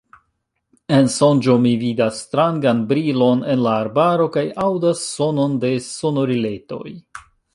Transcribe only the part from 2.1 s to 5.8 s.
strangan brilon en la arbaro kaj aŭdas sonon de